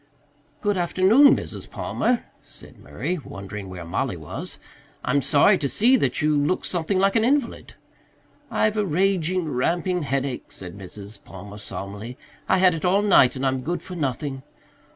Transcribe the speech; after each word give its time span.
"Good 0.61 0.77
afternoon, 0.77 1.35
Mrs. 1.37 1.69
Palmer," 1.69 2.25
said 2.41 2.79
Murray, 2.79 3.19
wondering 3.23 3.69
where 3.69 3.85
Mollie 3.85 4.17
was. 4.17 4.57
"I'm 5.05 5.21
sorry 5.21 5.59
to 5.59 5.69
see 5.69 5.95
that 5.95 6.23
you 6.23 6.35
look 6.35 6.65
something 6.65 6.97
like 6.97 7.15
an 7.15 7.23
invalid." 7.23 7.75
"I've 8.49 8.77
a 8.77 8.83
raging, 8.83 9.47
ramping 9.47 10.01
headache," 10.01 10.51
said 10.51 10.75
Mrs. 10.75 11.23
Palmer 11.23 11.59
solemnly. 11.59 12.17
"I 12.49 12.57
had 12.57 12.73
it 12.73 12.83
all 12.83 13.03
night 13.03 13.35
and 13.35 13.45
I'm 13.45 13.61
good 13.61 13.83
for 13.83 13.93
nothing. 13.93 14.41